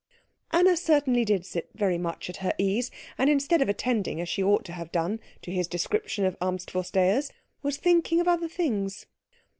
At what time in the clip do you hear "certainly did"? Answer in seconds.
0.77-1.45